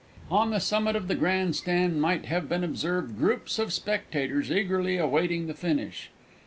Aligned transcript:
_On 0.31 0.49
the 0.49 0.57
summit 0.59 0.95
of 0.95 1.07
the 1.07 1.13
Grand 1.13 1.55
Stand 1.55 2.01
might 2.01 2.25
have 2.25 2.49
been 2.49 2.63
observed 2.63 3.19
groups 3.19 3.59
of 3.59 3.71
spectators 3.71 4.51
eagerly 4.51 4.97
awaiting 4.97 5.45
the 5.45 5.53
finish. 5.53 6.09